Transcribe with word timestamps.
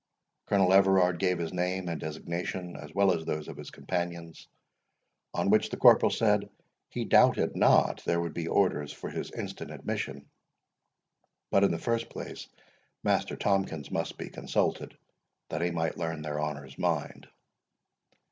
Colonel 0.47 0.73
Everard 0.73 1.19
gave 1.19 1.37
his 1.37 1.53
name 1.53 1.87
and 1.87 2.01
designation, 2.01 2.75
as 2.75 2.91
well 2.91 3.13
as 3.13 3.23
those 3.23 3.47
of 3.47 3.55
his 3.55 3.69
companions, 3.69 4.47
on 5.31 5.51
which 5.51 5.69
the 5.69 5.77
corporal 5.77 6.09
said, 6.09 6.49
"he 6.89 7.05
doubted 7.05 7.55
not 7.55 8.03
there 8.03 8.19
would 8.19 8.33
be 8.33 8.47
orders 8.47 8.91
for 8.91 9.11
his 9.11 9.29
instant 9.29 9.69
admission; 9.69 10.27
but, 11.51 11.63
in 11.63 11.69
the 11.69 11.77
first 11.77 12.09
place, 12.09 12.47
Master 13.03 13.35
Tomkins 13.35 13.91
must 13.91 14.17
be 14.17 14.29
consulted, 14.31 14.97
that 15.49 15.61
he 15.61 15.69
might 15.69 15.99
learn 15.99 16.23
their 16.23 16.41
honours' 16.41 16.79
mind." 16.79 17.27